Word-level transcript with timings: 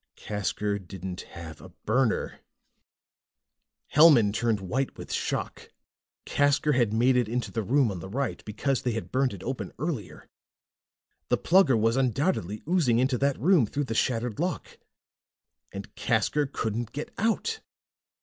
Casker 0.17 0.79
didn't 0.79 1.21
have 1.37 1.61
a 1.61 1.69
burner! 1.69 2.39
Hellman 3.93 4.33
turned 4.33 4.59
white 4.59 4.97
with 4.97 5.13
shock. 5.13 5.69
Casker 6.25 6.73
had 6.73 6.91
made 6.91 7.15
it 7.15 7.29
into 7.29 7.51
the 7.51 7.61
room 7.61 7.91
on 7.91 7.99
the 7.99 8.09
right, 8.09 8.43
because 8.43 8.81
they 8.81 8.93
had 8.93 9.11
burned 9.11 9.31
it 9.31 9.43
open 9.43 9.71
earlier. 9.77 10.27
The 11.29 11.37
Plugger 11.37 11.79
was 11.79 11.97
undoubtedly 11.97 12.63
oozing 12.67 12.97
into 12.97 13.19
that 13.19 13.39
room, 13.39 13.67
through 13.67 13.83
the 13.83 13.93
shattered 13.93 14.39
lock... 14.39 14.79
and 15.71 15.93
Casker 15.93 16.51
couldn't 16.51 16.93
get 16.93 17.13
out! 17.19 17.59